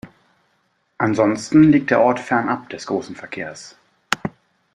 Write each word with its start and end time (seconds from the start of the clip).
Ansonsten 0.97 1.61
liegt 1.71 1.91
der 1.91 2.01
Ort 2.01 2.19
fernab 2.19 2.67
des 2.71 2.87
großen 2.87 3.15
Verkehrs. 3.15 3.75